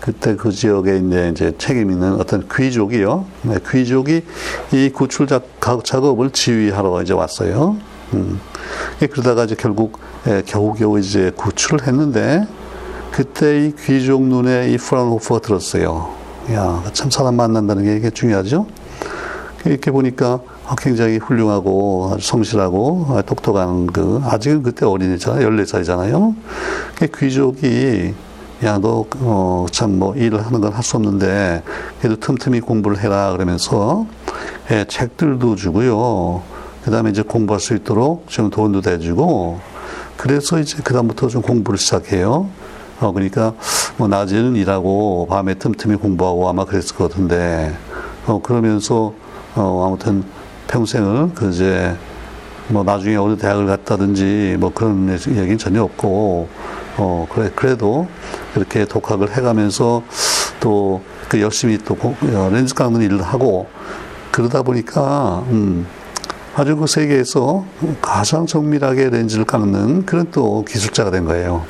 그때 0.00 0.36
그 0.36 0.52
지역에 0.52 0.98
이제, 0.98 1.30
이제 1.32 1.52
책임 1.56 1.90
있는 1.90 2.14
어떤 2.14 2.46
귀족이요. 2.46 3.24
네, 3.42 3.56
귀족이 3.70 4.22
이 4.72 4.90
구출 4.90 5.26
작업을 5.26 6.30
지휘하러 6.30 7.00
이제 7.02 7.14
왔어요. 7.14 7.76
음. 8.12 8.38
그러다가 8.98 9.44
이제 9.44 9.54
결국 9.54 9.98
예, 10.26 10.42
겨우겨우 10.44 10.98
이제 10.98 11.32
구출을 11.36 11.86
했는데 11.86 12.46
그때 13.14 13.66
이 13.66 13.74
귀족 13.86 14.22
눈에 14.24 14.70
이 14.70 14.76
프라운호프가 14.76 15.38
들었어요. 15.38 16.12
야, 16.52 16.82
참 16.92 17.10
사람 17.10 17.36
만난다는 17.36 17.84
게 17.84 17.96
이게 17.96 18.10
중요하죠. 18.10 18.66
이렇게 19.64 19.92
보니까 19.92 20.40
굉장히 20.78 21.18
훌륭하고 21.18 22.16
성실하고 22.20 23.22
똑똑한 23.24 23.86
그 23.86 24.20
아직은 24.24 24.64
그때 24.64 24.84
어린이잖아요. 24.84 25.48
14살이잖아요. 25.48 26.34
귀족이 27.16 28.14
야, 28.64 28.78
너, 28.78 29.04
어, 29.20 29.66
참, 29.70 29.98
뭐, 29.98 30.14
일을 30.14 30.44
하는 30.44 30.60
건 30.60 30.72
할 30.72 30.82
수 30.82 30.96
없는데, 30.96 31.62
그래도 32.00 32.18
틈틈이 32.18 32.60
공부를 32.60 32.98
해라, 32.98 33.32
그러면서, 33.32 34.06
예, 34.70 34.86
책들도 34.88 35.56
주고요. 35.56 36.40
그 36.82 36.90
다음에 36.90 37.10
이제 37.10 37.20
공부할 37.20 37.60
수 37.60 37.74
있도록 37.74 38.26
좀 38.30 38.50
돈도 38.50 38.80
대주고, 38.80 39.58
그래서 40.16 40.60
이제 40.60 40.78
그다음부터 40.82 41.28
좀 41.28 41.42
공부를 41.42 41.76
시작해요. 41.78 42.48
어, 43.00 43.12
그러니까, 43.12 43.54
뭐, 43.96 44.08
낮에는 44.08 44.56
일하고, 44.56 45.26
밤에 45.28 45.54
틈틈이 45.54 45.96
공부하고 45.96 46.48
아마 46.48 46.64
그랬을 46.64 46.96
것 46.96 47.10
같은데, 47.10 47.76
어, 48.26 48.40
그러면서, 48.42 49.12
어, 49.54 49.84
아무튼 49.86 50.24
평생을, 50.68 51.32
그 51.34 51.50
이제, 51.50 51.96
뭐, 52.68 52.82
나중에 52.84 53.16
어느 53.16 53.36
대학을 53.36 53.66
갔다든지, 53.66 54.56
뭐, 54.58 54.72
그런 54.72 55.10
얘기는 55.10 55.58
전혀 55.58 55.82
없고, 55.82 56.48
어, 56.96 57.26
그래, 57.32 57.50
그래도 57.54 58.06
그렇게 58.54 58.84
독학을 58.84 59.36
해가면서 59.36 60.02
또 60.60 61.00
그 61.28 61.40
열심히 61.40 61.78
또 61.78 61.96
어, 62.00 62.48
렌즈 62.52 62.74
깎는 62.74 63.00
일을 63.02 63.22
하고 63.22 63.66
그러다 64.30 64.62
보니까, 64.62 65.44
음, 65.50 65.86
아주 66.54 66.76
그 66.76 66.86
세계에서 66.86 67.64
가장 68.00 68.46
정밀하게 68.46 69.10
렌즈를 69.10 69.44
깎는 69.44 70.06
그런 70.06 70.30
또 70.30 70.64
기술자가 70.64 71.10
된 71.10 71.24
거예요. 71.24 71.64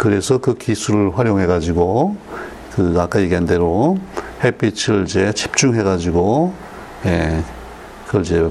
그래서 0.00 0.38
그 0.38 0.54
기술을 0.54 1.18
활용해 1.18 1.44
가지고, 1.44 2.16
그 2.72 2.96
아까 2.98 3.20
얘기한 3.20 3.44
대로 3.44 3.98
햇빛을 4.42 5.04
이제 5.06 5.30
집중해 5.30 5.82
가지고, 5.82 6.54
예, 7.04 7.44
그걸 8.06 8.22
이제 8.22 8.50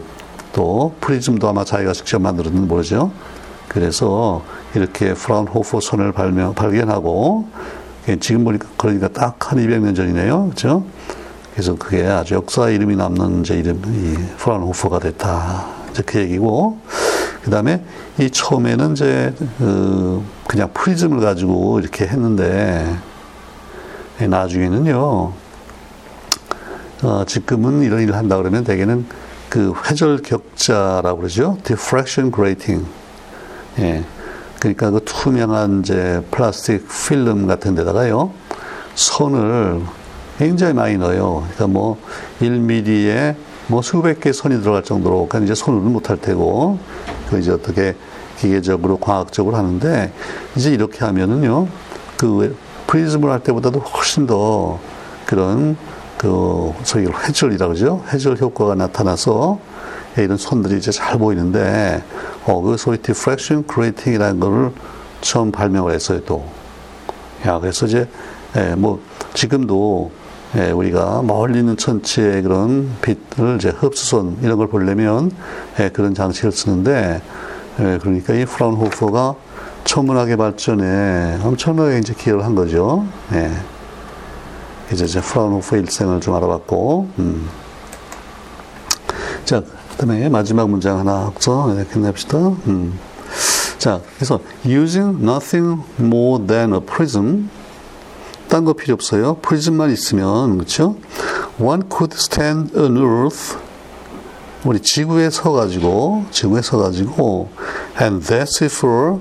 또 0.53 0.93
프리즘도 1.01 1.49
아마 1.49 1.63
자기가 1.65 1.93
직접 1.93 2.21
만들었는지 2.21 2.67
모르죠. 2.67 3.11
그래서 3.67 4.43
이렇게 4.75 5.15
프라운호프 5.15 5.79
선을 5.81 6.11
발명, 6.11 6.53
발견하고 6.53 7.47
지금 8.19 8.43
보니까 8.43 8.67
그러니까 8.77 9.07
딱 9.07 9.51
한 9.51 9.57
200년 9.57 9.95
전이네요. 9.95 10.43
그렇죠? 10.45 10.83
그래서 11.53 11.75
그게 11.75 12.05
아주 12.05 12.35
역사 12.35 12.69
이름이 12.69 12.95
남는 12.95 13.41
이제 13.41 13.55
이름, 13.55 13.81
이 13.87 14.37
프라운호프가 14.37 14.99
됐다. 14.99 15.65
이제 15.89 16.03
그 16.05 16.19
얘기고, 16.19 16.77
그 17.43 17.49
다음에 17.51 17.83
이 18.19 18.29
처음에는 18.29 18.93
이제, 18.93 19.33
그 19.57 20.23
그냥 20.47 20.69
프리즘을 20.73 21.19
가지고 21.21 21.79
이렇게 21.79 22.05
했는데, 22.05 22.97
나중에는요, 24.19 25.33
어, 27.01 27.23
지금은 27.25 27.81
이런 27.83 28.01
일을 28.01 28.15
한다 28.15 28.35
그러면 28.37 28.63
대개는 28.63 29.05
그 29.49 29.73
회절 29.85 30.21
격자라고 30.21 31.17
그러죠. 31.19 31.57
diffraction 31.63 32.31
grating. 32.31 32.85
예. 33.79 34.03
그러니까 34.59 34.91
그 34.91 35.01
투명한 35.05 35.79
이제 35.79 36.21
플라스틱 36.31 36.85
필름 37.07 37.47
같은 37.47 37.75
데다가요, 37.75 38.31
선을 38.95 39.81
굉장히 40.37 40.73
많이 40.73 40.97
넣어요. 40.97 41.45
그러니까 41.53 41.67
뭐 41.67 41.97
1mm에 42.41 43.35
뭐 43.69 43.83
수백 43.83 44.19
개 44.19 44.33
선이 44.33 44.61
들어갈 44.61 44.83
정도로, 44.83 45.27
그러니까 45.27 45.39
이제 45.39 45.53
손으로 45.53 45.83
못할 45.83 46.17
테고, 46.17 46.79
그 47.29 47.37
이제 47.37 47.51
어떻게 47.51 47.95
기계적으로 48.39 48.97
과학적으로 48.97 49.55
하는데, 49.55 50.11
이제 50.55 50.71
이렇게 50.71 51.05
하면은요, 51.05 51.67
그 52.17 52.57
프리즘을 52.87 53.29
할 53.29 53.41
때보다도 53.41 53.79
훨씬 53.79 54.25
더 54.25 54.79
그런 55.27 55.77
그 56.17 56.73
소위 56.83 57.05
회절이라고 57.05 57.73
그러죠. 57.73 58.03
회절 58.11 58.37
효과가 58.39 58.73
나타나서 58.73 59.59
이런 60.17 60.37
손들이 60.37 60.79
이제 60.79 60.89
잘 60.91 61.19
보이는데, 61.19 62.03
어, 62.45 62.61
그 62.61 62.75
소위 62.75 62.97
diffraction 62.97 63.67
grating이라는 63.71 64.39
거를 64.39 64.71
처음 65.21 65.51
발명을 65.51 65.93
했어요, 65.93 66.21
또. 66.25 66.43
야, 67.45 67.59
그래서 67.59 67.85
이제, 67.85 68.07
예, 68.57 68.73
뭐, 68.75 68.99
지금도, 69.35 70.11
예, 70.55 70.71
우리가 70.71 71.21
멀리 71.21 71.59
있는 71.59 71.77
천체의 71.77 72.41
그런 72.41 72.89
빛을 73.01 73.57
이제 73.57 73.69
흡수선, 73.69 74.37
이런 74.41 74.57
걸 74.57 74.67
보려면, 74.67 75.31
예, 75.79 75.89
그런 75.89 76.15
장치를 76.15 76.51
쓰는데, 76.51 77.21
예, 77.79 77.99
그러니까 78.01 78.33
이 78.33 78.45
프라운호퍼가 78.45 79.35
천문학의 79.83 80.37
발전에 80.37 81.39
엄청나게 81.43 81.99
이제 81.99 82.13
기여를 82.13 82.43
한 82.43 82.55
거죠. 82.55 83.05
예. 83.33 83.51
이제 84.91 85.05
이제 85.05 85.21
프라운호퍼 85.21 85.77
일생을 85.77 86.19
좀 86.19 86.33
알아봤고, 86.33 87.09
음. 87.19 87.47
자, 89.45 89.61
그다음에 89.91 90.29
마지막 90.29 90.69
문장 90.69 90.97
하나 90.97 91.27
없어 91.27 91.73
이렇게 91.75 91.99
냅시다. 91.99 92.37
음. 92.37 92.97
자, 93.77 94.01
그래서 94.15 94.39
using 94.65 95.21
nothing 95.21 95.81
more 95.99 96.45
than 96.45 96.73
a 96.73 96.79
prism 96.79 97.49
딴 98.49 98.65
거 98.65 98.73
필요 98.73 98.95
없어요. 98.95 99.37
프리즘만 99.41 99.91
있으면 99.91 100.57
그렇죠? 100.57 100.95
One 101.59 101.83
could 101.89 102.15
stand 102.17 102.77
on 102.77 102.97
Earth 102.97 103.57
우리 104.65 104.81
지구에 104.81 105.29
서가지고 105.29 106.25
지구에 106.31 106.61
서가지고 106.61 107.49
and 108.01 108.25
decipher 108.25 109.19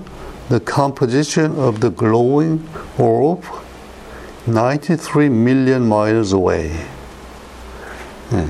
the 0.49 0.61
composition 0.65 1.57
of 1.61 1.79
the 1.81 1.95
glowing 1.95 2.65
orb 2.99 3.43
93 4.47 5.27
million 5.27 5.85
miles 5.85 6.35
away. 6.35 6.73
네. 8.31 8.47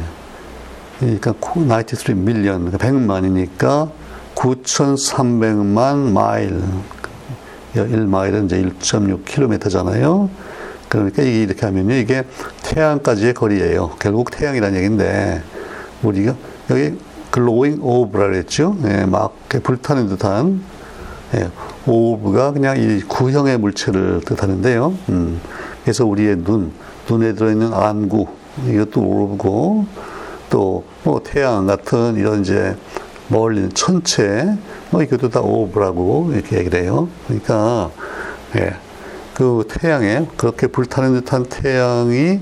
그러니까 1.00 1.32
93 1.40 2.24
밀리언, 2.24 2.72
100만이니까 2.72 3.90
9,300만 4.34 6.10
마일. 6.12 6.62
1마일은 7.74 8.46
이제 8.46 8.62
1.6km잖아요. 8.62 10.28
그러니까 10.88 11.22
이렇게 11.22 11.66
하면요. 11.66 11.94
이게 11.94 12.24
태양까지의 12.62 13.34
거리예요. 13.34 13.90
결국 13.98 14.30
태양이라는 14.30 14.76
얘기인데, 14.76 15.42
우리가 16.02 16.34
여기 16.70 16.98
glowing 17.30 17.78
orb라 17.82 18.26
그랬죠. 18.28 18.76
예, 18.84 19.04
막 19.04 19.36
불타는 19.48 20.08
듯한, 20.08 20.62
예, 21.34 21.50
orb가 21.86 22.52
그냥 22.52 22.76
이 22.78 23.00
구형의 23.00 23.58
물체를 23.58 24.22
뜻하는데요. 24.24 24.94
음, 25.10 25.40
그래서 25.82 26.06
우리의 26.06 26.36
눈, 26.44 26.72
눈에 27.08 27.34
들어있는 27.34 27.74
안구, 27.74 28.26
이것도 28.66 29.00
orb고, 29.00 29.86
또 30.50 30.88
뭐 31.08 31.22
태양 31.24 31.66
같은 31.66 32.16
이런 32.16 32.42
이제 32.42 32.76
멀리 33.28 33.68
천체 33.70 34.56
뭐 34.90 35.02
이것도 35.02 35.30
다 35.30 35.40
orb라고 35.40 36.32
이렇게 36.34 36.58
얘기를 36.58 36.82
해요. 36.82 37.08
그러니까 37.26 37.90
예. 38.56 38.74
그 39.38 39.62
태양에 39.68 40.26
그렇게 40.36 40.66
불타는 40.66 41.20
듯한 41.20 41.44
태양이 41.44 42.40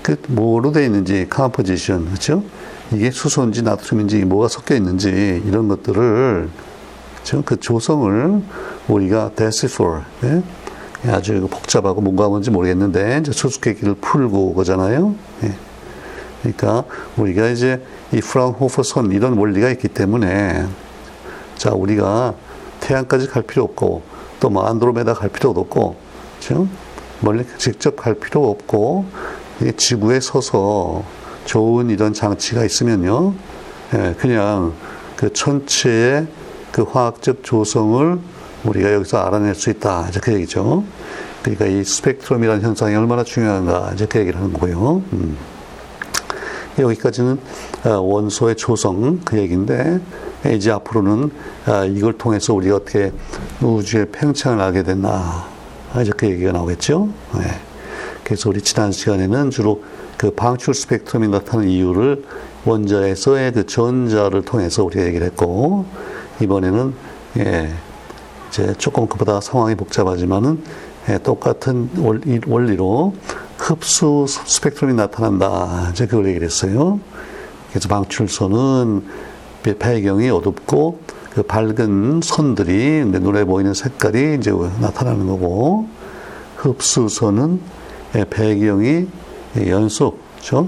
그 0.00 0.16
뭐로 0.28 0.70
되어 0.70 0.84
있는지 0.84 1.26
composition 1.28 2.04
그렇죠? 2.06 2.44
이게 2.92 3.10
수소인지 3.10 3.62
나트륨인지 3.62 4.24
뭐가 4.26 4.46
섞여 4.46 4.76
있는지 4.76 5.42
이런 5.44 5.66
것들을 5.66 6.48
그렇죠? 7.16 7.42
그 7.44 7.58
조성을 7.58 8.42
우리가 8.86 9.32
decipher 9.34 10.02
예? 10.22 10.42
아주 11.10 11.48
복잡하고 11.50 12.00
뭔가 12.00 12.28
뭔지 12.28 12.52
모르겠는데 12.52 13.18
이제 13.22 13.32
수수께끼를 13.32 13.96
풀고 13.96 14.54
그잖아요. 14.54 15.16
예. 15.42 15.52
그러니까 16.42 16.84
우리가 17.16 17.48
이제 17.48 17.82
이 18.12 18.20
프라운호퍼 18.20 18.84
선 18.84 19.10
이런 19.10 19.36
원리가 19.36 19.68
있기 19.70 19.88
때문에 19.88 20.64
자 21.56 21.72
우리가 21.72 22.34
태양까지 22.78 23.26
갈 23.26 23.42
필요 23.42 23.64
없고 23.64 24.02
또 24.38 24.48
뭐 24.48 24.64
안드로메다 24.64 25.14
갈 25.14 25.28
필요도 25.28 25.62
없고 25.62 26.05
그렇죠? 26.38 26.68
멀리 27.20 27.44
직접 27.58 27.96
갈 27.96 28.14
필요 28.14 28.50
없고 28.50 29.06
지구에 29.76 30.20
서서 30.20 31.02
좋은 31.44 31.90
이런 31.90 32.12
장치가 32.12 32.64
있으면요 32.64 33.34
예, 33.94 34.14
그냥 34.18 34.74
그 35.16 35.32
천체의 35.32 36.26
그 36.72 36.82
화학적 36.82 37.42
조성을 37.42 38.18
우리가 38.64 38.92
여기서 38.92 39.18
알아낼 39.18 39.54
수 39.54 39.70
있다 39.70 40.08
이제 40.08 40.20
그 40.20 40.34
얘기죠. 40.34 40.84
그러니까 41.42 41.66
이 41.66 41.84
스펙트럼이라는 41.84 42.62
현상이 42.62 42.94
얼마나 42.96 43.22
중요한가 43.22 43.92
이제 43.94 44.06
그 44.06 44.18
얘기를 44.18 44.38
하는 44.38 44.52
거고요. 44.52 45.02
음. 45.12 45.36
여기까지는 46.78 47.38
어, 47.84 47.90
원소의 48.00 48.56
조성 48.56 49.20
그 49.24 49.38
얘기인데 49.38 50.00
이제 50.52 50.70
앞으로는 50.70 51.30
어, 51.66 51.84
이걸 51.84 52.18
통해서 52.18 52.52
우리가 52.52 52.76
어떻게 52.76 53.12
우주의 53.62 54.06
팽창을 54.10 54.60
알게 54.60 54.82
됐나 54.82 55.55
이제 56.02 56.12
그 56.16 56.26
얘기가 56.26 56.52
나오겠죠. 56.52 57.08
네. 57.38 57.60
그래서 58.24 58.48
우리 58.48 58.60
지난 58.60 58.92
시간에는 58.92 59.50
주로 59.50 59.82
그 60.16 60.30
방출 60.30 60.74
스펙트럼이 60.74 61.28
나타나는 61.28 61.70
이유를 61.70 62.24
원자에서의 62.64 63.52
그 63.52 63.66
전자를 63.66 64.42
통해서 64.42 64.82
우리가 64.84 65.04
얘기를 65.04 65.26
했고 65.26 65.86
이번에는 66.40 66.94
예, 67.38 67.72
이제 68.48 68.74
조금 68.78 69.06
그보다 69.06 69.40
상황이 69.40 69.74
복잡하지만은 69.74 70.62
예, 71.08 71.18
똑같은 71.18 71.88
원리 72.46 72.74
로 72.74 73.14
흡수 73.58 74.26
스펙트럼이 74.28 74.94
나타난다. 74.94 75.90
이제 75.92 76.06
그걸 76.06 76.26
얘기를 76.26 76.46
했어요. 76.46 76.98
그래서 77.70 77.88
방출선은 77.88 79.04
배경이 79.78 80.30
어둡고 80.30 81.00
그 81.36 81.42
밝은 81.42 82.22
선들이 82.24 83.04
눈에 83.04 83.44
보이는 83.44 83.74
색깔이 83.74 84.38
이제 84.38 84.52
나타나는 84.80 85.26
거고 85.26 85.86
흡수선은 86.56 87.60
예, 88.14 88.24
배경이 88.24 89.06
연속, 89.66 90.18
그죠? 90.38 90.66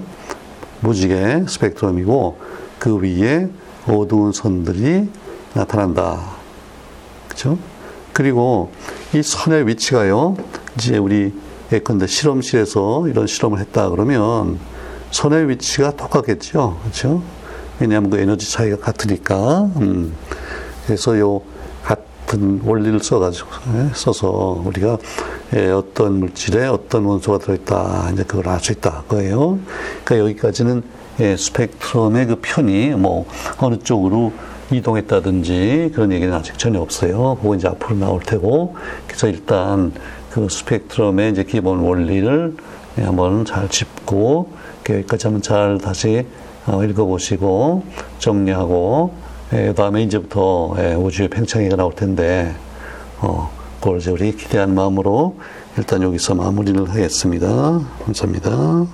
무지개 0.80 1.46
스펙트럼이고 1.48 2.38
그 2.78 2.98
위에 2.98 3.48
어두운 3.86 4.32
선들이 4.32 5.08
나타난다. 5.54 6.20
그죠? 7.30 7.56
그리고 8.12 8.70
이 9.14 9.22
선의 9.22 9.66
위치가요, 9.66 10.36
이제 10.76 10.98
우리 10.98 11.32
예컨대 11.72 12.06
실험실에서 12.06 13.08
이런 13.08 13.26
실험을 13.26 13.58
했다 13.60 13.88
그러면 13.88 14.58
선의 15.12 15.48
위치가 15.48 15.92
똑같겠죠. 15.92 16.78
그렇죠? 16.82 17.22
왜냐하면 17.80 18.10
그 18.10 18.18
에너지 18.18 18.52
차이가 18.52 18.76
같으니까. 18.76 19.70
음. 19.80 20.12
그래서 20.88 21.18
요 21.18 21.42
같은 21.82 22.62
원리를 22.64 23.00
써가지고, 23.00 23.50
예, 23.74 23.90
써서 23.94 24.62
우리가 24.64 24.96
예, 25.54 25.68
어떤 25.68 26.18
물질에 26.18 26.66
어떤 26.66 27.04
원소가 27.04 27.36
들어있다. 27.36 28.08
이제 28.14 28.24
그걸 28.24 28.48
알 28.48 28.58
수 28.58 28.72
있다. 28.72 29.04
거예요. 29.06 29.58
그러니까 30.02 30.30
여기까지는 30.30 30.82
예, 31.20 31.36
스펙트럼의 31.36 32.26
그 32.28 32.36
편이 32.40 32.94
뭐 32.94 33.26
어느 33.58 33.78
쪽으로 33.80 34.32
이동했다든지 34.70 35.90
그런 35.94 36.10
얘기는 36.10 36.32
아직 36.32 36.58
전혀 36.58 36.80
없어요. 36.80 37.36
그거 37.42 37.54
이제 37.54 37.68
앞으로 37.68 37.96
나올 37.96 38.20
테고. 38.22 38.74
그래서 39.06 39.28
일단 39.28 39.92
그 40.30 40.48
스펙트럼의 40.48 41.32
이제 41.32 41.44
기본 41.44 41.80
원리를 41.80 42.56
한번 42.96 43.44
잘 43.44 43.68
짚고 43.68 44.52
여기까지 44.88 45.26
한번 45.26 45.42
잘 45.42 45.76
다시 45.76 46.24
어, 46.66 46.82
읽어보시고 46.82 47.84
정리하고 48.20 49.27
그 49.50 49.74
다음에 49.74 50.02
이제부터 50.02 50.74
예, 50.78 50.94
우주의 50.94 51.28
팽창기가 51.28 51.76
나올 51.76 51.94
텐데 51.94 52.54
어, 53.20 53.50
그걸 53.80 53.98
이제 53.98 54.10
우리 54.10 54.36
기대한 54.36 54.74
마음으로 54.74 55.36
일단 55.76 56.02
여기서 56.02 56.34
마무리를 56.34 56.88
하겠습니다. 56.88 57.80
감사합니다. 58.04 58.86